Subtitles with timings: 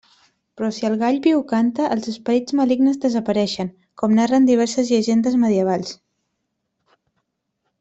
[0.59, 3.69] Però si el gall viu canta, els esperits malignes desapareixen,
[4.03, 5.95] com narren diverses llegendes medievals.